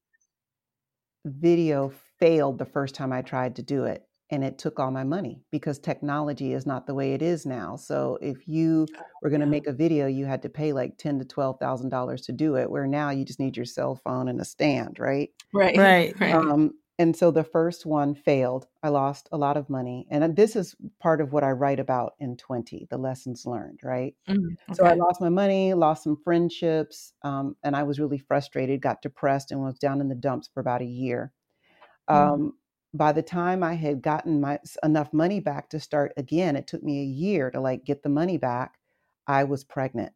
[1.26, 5.04] video failed the first time I tried to do it, and it took all my
[5.04, 7.76] money because technology is not the way it is now.
[7.76, 8.90] So if you
[9.22, 11.90] were going to make a video, you had to pay like ten to twelve thousand
[11.90, 12.72] dollars to do it.
[12.72, 15.30] Where now you just need your cell phone and a stand, right?
[15.54, 15.76] Right.
[15.76, 16.16] Right.
[16.20, 16.52] Right.
[16.52, 18.68] Um, and so the first one failed.
[18.84, 22.16] I lost a lot of money, and this is part of what I write about
[22.20, 24.16] in Twenty: the lessons learned, right?
[24.28, 28.82] Mm, So I lost my money, lost some friendships, um, and I was really frustrated,
[28.82, 31.34] got depressed, and was down in the dumps for about a year.
[32.12, 32.32] Mm.
[32.34, 32.58] Um,
[32.94, 36.84] by the time I had gotten my enough money back to start again, it took
[36.84, 38.80] me a year to like get the money back.
[39.28, 40.14] I was pregnant,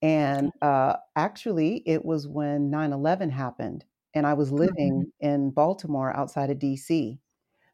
[0.00, 6.50] and uh, actually, it was when 9/11 happened, and I was living in Baltimore outside
[6.50, 7.20] of DC.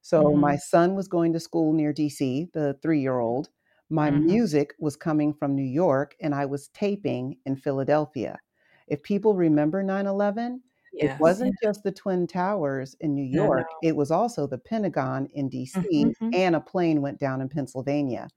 [0.03, 0.59] So my Mhm.
[0.59, 3.51] son was going to school near DC, the three-year-old.
[3.91, 4.39] My Mhm.
[4.39, 8.41] music was coming from New York, and I was taping in Philadelphia.
[8.89, 10.63] If people remember 9/11,
[10.99, 13.83] it wasn't just the Twin Towers in New York, no.
[13.83, 16.33] it was also the Pentagon in DC, Mhm.
[16.33, 18.29] and a plane went down in Pennsylvania.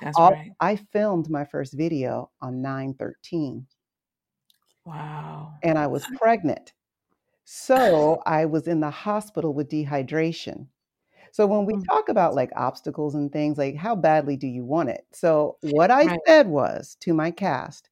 [0.00, 0.52] That's All right.
[0.60, 3.66] I filmed my first video on 9/13,
[4.84, 5.62] Wow.
[5.62, 6.72] and I was pregnant.
[7.52, 10.68] So I was in the hospital with dehydration.
[11.32, 11.90] So when we Mm.
[11.90, 15.06] talk about like obstacles and things, like how badly do you want it?
[15.12, 16.20] So what I Right.
[16.26, 17.90] said was to my cast,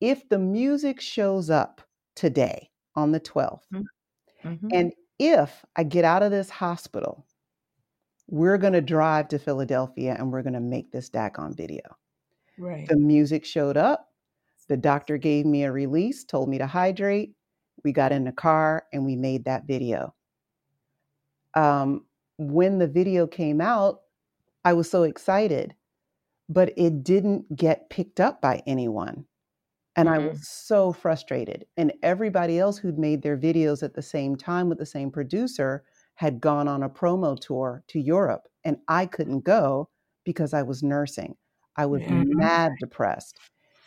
[0.00, 1.82] if the music shows up
[2.16, 3.86] today on the 12th, Mhm.
[4.44, 4.72] Mhm.
[4.72, 7.26] and if I get out of this hospital,
[8.28, 11.82] we're going to drive to Philadelphia and we're going to make this daggone video.
[12.58, 12.90] Right.
[12.90, 14.12] The music showed up.
[14.68, 17.34] The doctor gave me a release, told me to hydrate.
[17.86, 20.16] We got in the car and we made that video.
[21.54, 22.06] Um,
[22.38, 24.02] when the video came out,
[24.64, 25.74] I was so excited,
[26.48, 29.26] but it didn't get picked up by anyone.
[29.96, 30.30] And I Mm.
[30.30, 31.66] was so frustrated.
[31.76, 35.84] And everybody else who'd made their videos at the same time with the same producer
[36.16, 38.48] had gone on a promo tour to Europe.
[38.64, 39.90] And I couldn't go
[40.24, 41.36] because I was nursing.
[41.76, 42.24] I was Yeah.
[42.38, 43.40] mad depressed.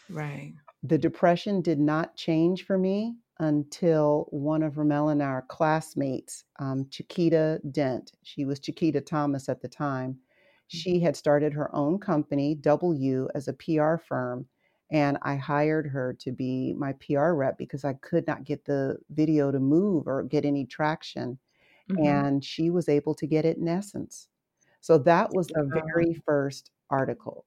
[0.10, 0.56] Right.
[0.84, 6.90] The depression did not change for me until one of Ramel and our classmates, um,
[6.90, 10.20] Chiquita Dent, she was Chiquita Thomas at the time.
[10.68, 14.48] She had started her own company, W, as a PR firm.
[14.92, 18.98] And I hired her to be my PR rep because I could not get the
[19.12, 21.40] video to move or get any traction.
[21.88, 22.22] Mhm.
[22.22, 24.30] And she was able to get it in Essence.
[24.82, 27.46] So that was the very first article.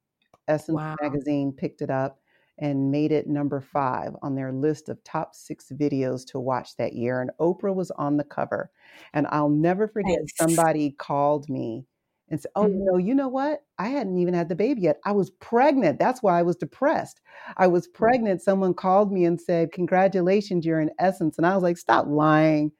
[0.49, 0.97] Essence Wow.
[1.03, 2.22] Magazine picked it up
[2.59, 6.93] and made it number five on their list of top six videos to watch that
[6.95, 7.21] year.
[7.21, 8.71] And Oprah was on the cover.
[9.15, 10.33] And I'll never forget Nice.
[10.38, 11.87] somebody called me
[12.29, 12.93] and said, Oh, Mhm.
[12.93, 13.65] no, you know what?
[13.79, 15.01] I hadn't even had the baby yet.
[15.05, 15.99] I was pregnant.
[15.99, 17.21] That's why I was depressed.
[17.57, 18.43] I was pregnant.
[18.43, 21.37] Someone called me and said, Congratulations, you're in Essence.
[21.38, 22.73] And I was like, Stop lying.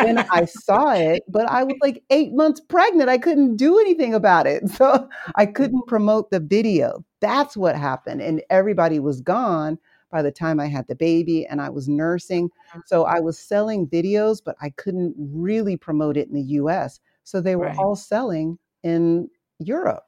[0.00, 3.08] Then I saw it, but I was like eight months pregnant.
[3.08, 4.68] I couldn't do anything about it.
[4.70, 7.04] So I couldn't promote the video.
[7.20, 8.20] That's what happened.
[8.22, 9.78] And everybody was gone
[10.10, 12.50] by the time I had the baby and I was nursing.
[12.84, 17.00] So I was selling videos, but I couldn't really promote it in the US.
[17.24, 17.78] So they were Right.
[17.78, 20.04] all selling in Europe.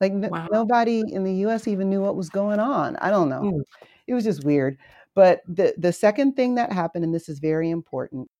[0.00, 0.48] Like n- Wow.
[0.50, 2.96] nobody in the US even knew what was going on.
[2.96, 3.42] I don't know.
[3.42, 3.62] Mm.
[4.06, 4.78] It was just weird.
[5.14, 8.30] But the, the second thing that happened, and this is very important.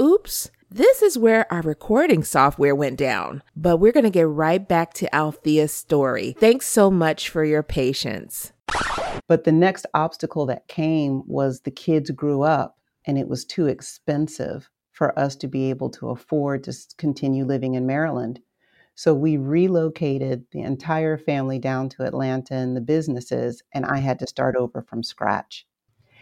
[0.00, 3.42] Oops, this is where our recording software went down.
[3.54, 6.34] But we're going to get right back to Althea's story.
[6.40, 8.52] Thanks so much for your patience.
[9.28, 13.66] But the next obstacle that came was the kids grew up and it was too
[13.66, 18.40] expensive for us to be able to afford to continue living in Maryland.
[18.94, 24.18] So we relocated the entire family down to Atlanta and the businesses, and I had
[24.18, 25.66] to start over from scratch.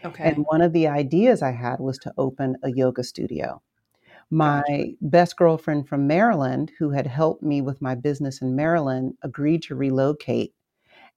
[0.03, 0.23] Okay.
[0.23, 3.61] And one of the ideas I had was to open a yoga studio.
[4.29, 9.61] My best girlfriend from Maryland, who had helped me with my business in Maryland, agreed
[9.63, 10.53] to relocate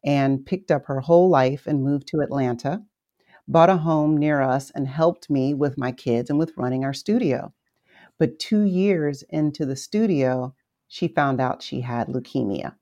[0.04, 2.82] and picked up her whole life and moved to Atlanta,
[3.46, 6.92] bought a home near us, and helped me with my kids and with running our
[6.92, 7.54] studio.
[8.18, 10.54] But two years into the studio,
[10.88, 12.74] she found out she had leukemia.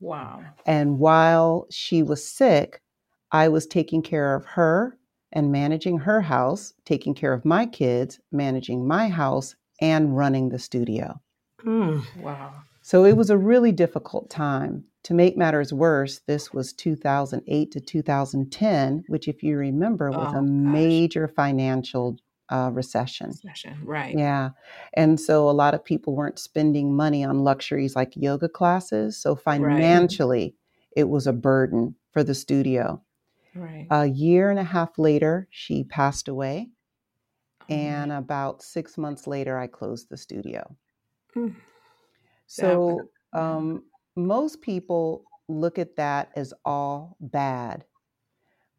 [0.00, 0.42] Wow.
[0.66, 2.82] And while she was sick,
[3.30, 4.98] I was taking care of her
[5.32, 10.58] and managing her house, taking care of my kids, managing my house, and running the
[10.58, 11.20] studio.
[11.64, 12.02] Mm.
[12.22, 12.52] Wow.
[12.82, 14.84] So it was a really difficult time.
[15.04, 20.38] To make matters worse, this was 2008 to 2010, which, if you remember, was Oh,
[20.38, 20.48] a gosh.
[20.50, 22.16] major financial
[22.50, 23.32] uh, recession.
[23.32, 23.78] Session.
[23.84, 24.16] Right.
[24.16, 24.50] Yeah.
[24.94, 29.16] And so a lot of people weren't spending money on luxuries like yoga classes.
[29.16, 30.54] So financially,
[30.96, 33.00] it was a burden for the studio.
[33.54, 33.88] Right.
[33.90, 36.70] A year and a half later, she passed away.
[37.70, 38.12] Oh, And man.
[38.12, 40.76] about six months later, I closed the studio.
[41.36, 41.54] Mm.
[42.46, 43.84] So um,
[44.16, 47.84] most people look at that as all bad.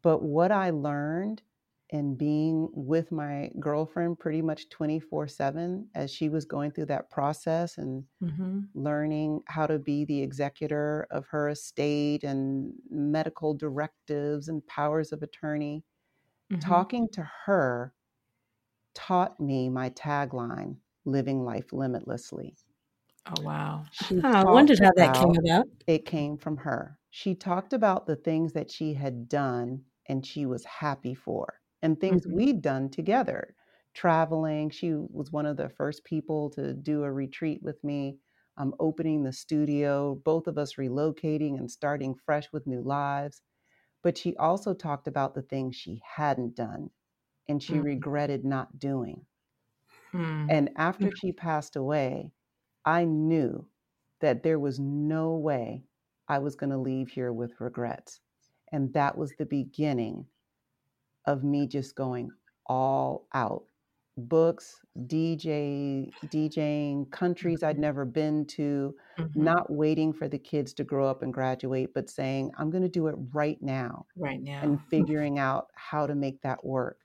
[0.02, 1.42] But what I learned
[1.90, 7.10] in being with my girlfriend pretty much 24 7 as she was going through that
[7.10, 8.74] process and Mhm.
[8.74, 15.22] learning how to be the executor of her estate and medical directives and powers of
[15.22, 15.84] attorney,
[16.50, 16.84] Mhm.
[16.84, 17.94] talking to her
[18.94, 22.56] taught me my tagline living life limitlessly.
[23.26, 23.86] Oh wow.
[23.90, 25.66] She Huh, I wondered how that came about.
[25.86, 26.98] it came from her.
[27.10, 32.00] She talked about the things that she had done and she was happy for, and
[32.00, 32.34] things Mhm.
[32.34, 33.56] we'd done together.
[33.94, 38.18] Traveling, she was one of the first people to do a retreat with me,
[38.58, 43.42] um, opening the studio, both of us relocating and starting fresh with new lives.
[44.02, 46.90] But she also talked about the things she hadn't done
[47.48, 47.82] and she Mm.
[47.82, 49.26] regretted not doing.
[50.12, 50.48] Hmm.
[50.48, 52.32] And after she passed away,
[52.84, 53.68] I knew
[54.20, 55.86] that there was no way
[56.28, 58.20] I was going to leave here with regrets.
[58.72, 60.28] And that was the beginning
[61.26, 62.30] of me just going
[62.66, 63.64] all out.
[64.16, 69.34] Books, DJ, DJing, countries I'd never been to, Mhm.
[69.34, 72.88] not waiting for the kids to grow up and graduate, but saying, I'm going to
[72.88, 74.62] do it right now Right now.
[74.62, 77.02] and figuring out how to make that work.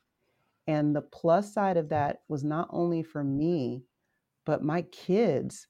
[0.67, 3.85] And the plus side of that was not only for me,
[4.45, 5.67] but my kids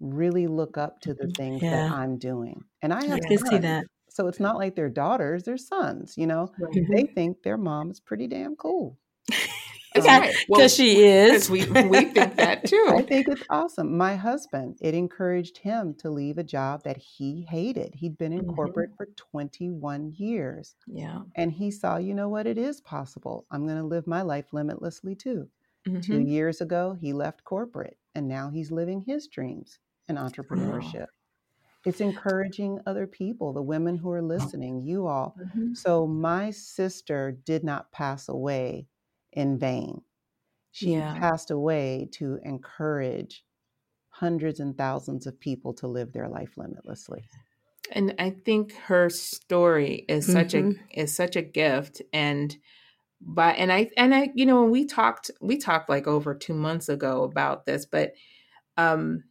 [0.00, 1.38] really look up to the Mhm.
[1.38, 1.70] things Yeah.
[1.70, 2.64] that I'm doing.
[2.82, 3.28] And I I have Yeah.
[3.28, 3.86] can see that.
[4.18, 6.52] So it's not like they're daughters, they're sons, you know.
[6.58, 6.72] Right.
[6.74, 6.92] Mhm.
[6.92, 8.98] They think their mom is pretty damn cool.
[9.94, 10.36] That's Um, right.
[10.46, 11.50] Because Well, she is.
[11.50, 12.98] we we think that too.
[12.98, 13.96] I think it's awesome.
[13.96, 17.94] My husband, it encouraged him to leave a job that he hated.
[17.96, 18.46] He'd been in Mhm.
[18.46, 20.76] corporate for 21 years.
[20.86, 21.22] Yeah.
[21.36, 23.46] And he saw, you know what, it is possible.
[23.50, 25.50] I'm going to live my life limitlessly too.
[26.00, 26.20] Two Mhm.
[26.20, 29.78] years ago, he left corporate and now he's living his dreams
[30.08, 30.18] in
[30.50, 31.02] Wow.
[31.88, 35.36] It's encouraging other people, the women who are listening, you all.
[35.36, 35.74] Mhm.
[35.74, 38.88] So, my sister did not pass away
[39.32, 40.02] in vain.
[40.72, 41.20] She Yeah.
[41.20, 43.44] passed away to encourage
[44.10, 47.30] hundreds and thousands of people to live their life limitlessly.
[47.92, 50.88] And I think her story is such a Mhm.
[50.90, 52.56] is such a gift and
[53.20, 56.54] by and I and I you know when we talked we talked like over 2
[56.54, 58.14] months ago about this but
[58.78, 59.24] um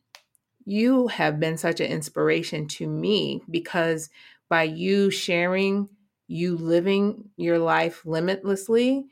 [0.67, 4.09] you have been such an inspiration to me because
[4.49, 5.87] by you sharing
[6.27, 9.05] you living your life limitlessly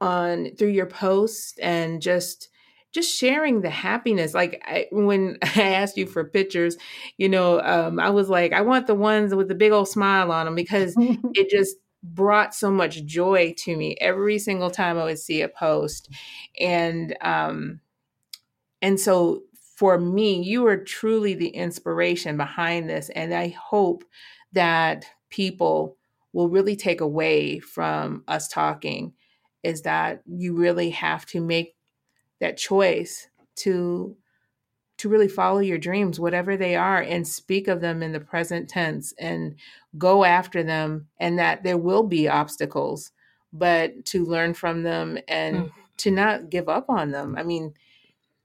[0.00, 2.50] on through your posts and just
[2.92, 4.32] just sharing the happiness.
[4.32, 6.76] Like I, when i asked you for pictures
[7.18, 10.30] you know um, i was like i want the ones with the big old smile
[10.30, 15.04] on them because it just brought so much joy to me every single time i
[15.04, 16.08] would see a post.
[16.60, 17.80] And um
[18.82, 19.42] and so
[19.76, 24.04] for me you are truly the inspiration behind this and i hope
[24.52, 25.96] that people
[26.32, 29.12] will really take away from us talking
[29.62, 31.74] is that you really have to make
[32.40, 34.16] that choice to
[34.98, 38.68] to really follow your dreams whatever they are and speak of them in the present
[38.68, 39.54] tense and
[39.98, 43.12] go after them and that there will be obstacles
[43.52, 45.72] but to learn from them and Mm.
[45.98, 47.72] to not give up on them i mean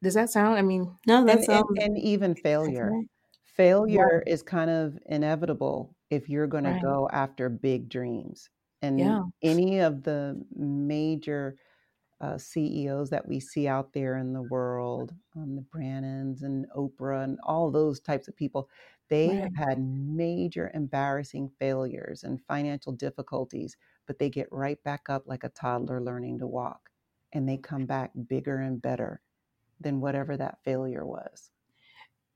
[0.04, 2.92] does that sound i mean No, that and, and, and even that's failure.
[2.92, 3.08] right.
[3.46, 8.50] Failure is kind of inevitable if you're going to go after big dreams.
[8.82, 9.24] And Yeah.
[9.42, 11.58] any of the major
[12.22, 17.24] uh, CEOs that we see out there in the world, um, the Bransons and Oprah
[17.24, 18.70] and all those types of people,
[19.10, 19.52] they Right.
[19.56, 25.44] have had major embarrassing failures and financial difficulties, but they get right back up like
[25.44, 26.92] a toddler learning to walk.
[27.34, 29.22] And they come back bigger and better
[29.82, 31.50] than whatever that failure was.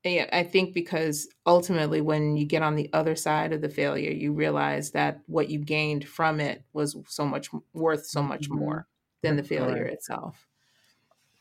[0.04, 4.12] Yeah, I think because ultimately, when you get on the other side of the failure,
[4.12, 8.56] you realize that what you gained from it was so much worth so much Mhm.
[8.56, 8.88] more
[9.24, 9.94] than the failure Correct.
[9.94, 10.48] itself.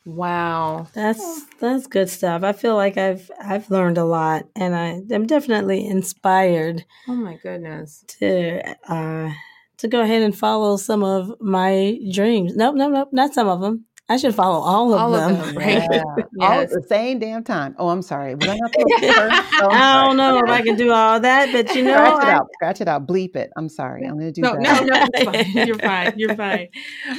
[0.07, 0.87] Wow.
[0.95, 2.43] That's that's good stuff.
[2.43, 7.37] I feel like I've I've learned a lot and I am definitely inspired Oh my
[7.37, 8.05] goodness.
[8.19, 9.31] to uh
[9.79, 12.55] to go ahead and follow some of my dreams.
[12.57, 13.87] Nope, nope, nope, not some of them.
[14.07, 15.47] I should follow all of All of them.
[15.47, 15.83] them, right?
[15.91, 16.03] Yeah.
[16.47, 17.75] All at the same damn time.
[17.79, 18.35] Oh, I'm sorry.
[18.35, 19.53] Was I not first?
[19.63, 22.23] Oh, I'm I don't know if I can do all that, but you know, Scratch
[22.23, 22.47] it out.
[22.53, 23.07] Scratch it out.
[23.07, 23.51] Bleep it.
[23.57, 24.05] I'm sorry.
[24.05, 24.63] I'm going to do No, that.
[24.63, 25.67] no, no, it's fine.
[25.67, 26.13] You're fine.
[26.19, 26.69] You're fine.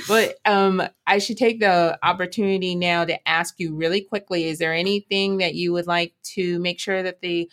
[0.08, 4.74] But um, I should take the opportunity now to ask you really quickly: Is there
[4.74, 7.50] anything that you would like to make sure that the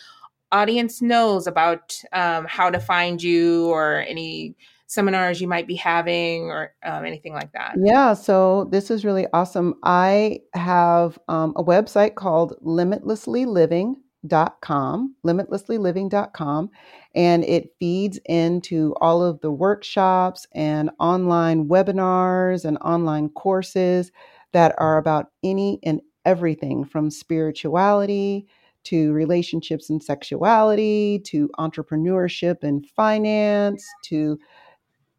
[0.51, 4.57] audience knows about um, how to find you, or any
[4.93, 7.77] seminars you might be having, or um, anything like that?
[7.83, 9.77] Yeah, so this is really awesome.
[9.83, 16.71] I have um, a website called limitlesslyliving.com, limitlesslyliving.com,
[17.15, 24.13] and it feeds into all of the workshops and online webinars and online courses
[24.53, 28.47] that are about any and everything from spirituality
[28.85, 34.39] to relationships and sexuality to entrepreneurship and finance to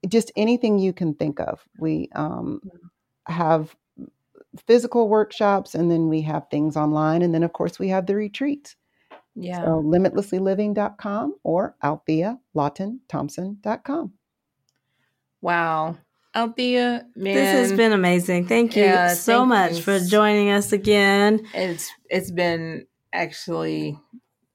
[0.08, 1.64] just anything you can think of.
[1.78, 2.62] We um,
[3.28, 3.76] have
[4.68, 7.22] physical workshops and then we have things online.
[7.22, 8.76] And then, of course, we have the retreats.
[9.36, 9.64] Yeah.
[9.64, 14.14] So, limitlesslyliving.com or Althea Lawton Thompson.com.
[15.42, 15.98] Wow.
[16.36, 18.48] Althea, man, this has been amazing.
[18.48, 19.82] Thank you Yeah, so thank much you.
[19.84, 21.46] for joining us again.
[21.54, 24.00] it's it's been actually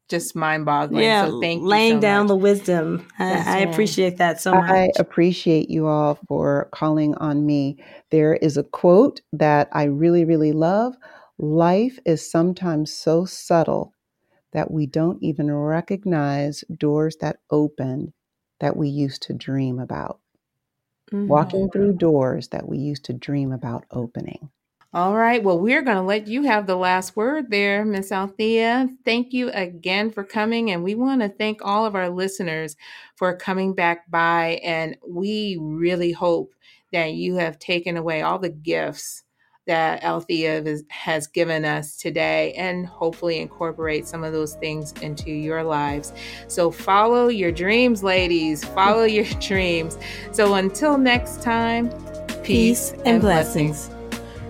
[0.08, 1.04] just mind boggling.
[1.04, 1.68] yeah, so thank you.
[1.68, 2.28] laying so down much.
[2.28, 3.08] the wisdom.
[3.18, 4.70] I, I appreciate that so much.
[4.70, 7.82] I appreciate you all for calling on me.
[8.10, 10.94] There is a quote that I really, really love
[11.40, 13.94] Life is sometimes so subtle
[14.52, 18.12] that we don't even recognize doors that open
[18.58, 20.18] that we used to dream about.
[21.12, 21.28] Mhm.
[21.28, 24.50] Walking through doors that we used to dream about opening.
[24.94, 25.42] All right.
[25.42, 28.88] Well, we're going to let you have the last word there, Miss Althea.
[29.04, 30.70] Thank you again for coming.
[30.70, 32.74] And we want to thank all of our listeners
[33.14, 34.60] for coming back by.
[34.64, 36.54] And we really hope
[36.92, 39.24] that you have taken away all the gifts
[39.66, 45.62] that Althea has- given us today and hopefully incorporate some of those things into your
[45.62, 46.14] lives.
[46.46, 48.64] So follow your dreams, ladies.
[48.64, 49.98] Follow your dreams.
[50.32, 51.90] So until next time,
[52.42, 53.90] Peace and blessings.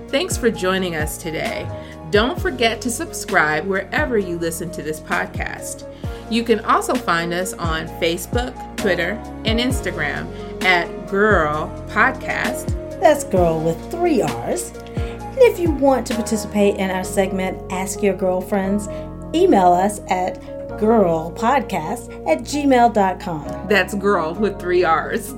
[0.09, 1.68] Thanks for joining us today.
[2.11, 5.86] Don't forget to subscribe wherever you listen to this podcast.
[6.30, 10.26] You can also find us on Facebook, Twitter, and Instagram
[10.64, 12.74] at Girl Podcast.
[13.00, 14.70] That's girl with three R's.
[14.70, 18.88] And if you want to participate in our segment, Ask Your Girlfriends,
[19.34, 20.40] email us at
[20.78, 23.68] girlpodcast at gmail.com.
[23.68, 25.34] That's girl with three R's.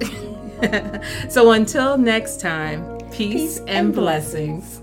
[1.29, 4.83] so until next time, peace, Peace and and blessings.